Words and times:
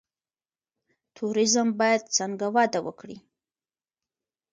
توریزم 1.15 1.67
باید 1.79 2.03
څنګه 2.17 2.45
وده 2.55 2.79
وکړي؟ 2.83 3.17